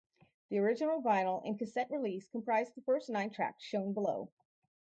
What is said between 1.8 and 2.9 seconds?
release comprised the